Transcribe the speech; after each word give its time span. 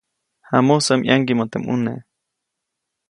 Jamusä 0.49 0.93
ʼmaŋgiʼmä 0.99 1.45
teʼ 1.51 1.59
ʼmune. 1.63 1.93